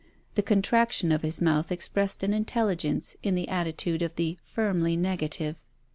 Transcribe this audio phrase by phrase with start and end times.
[0.33, 5.61] The contraction of his mouth expressed an intelligence in the attitude of the firmly negative.